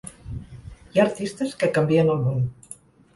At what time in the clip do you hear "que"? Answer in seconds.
1.59-1.69